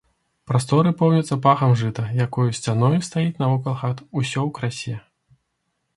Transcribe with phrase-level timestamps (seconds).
[0.51, 4.95] Прасторы поўняцца пахам жыта, якое сцяною стаіць навакол хат, усё ў красе.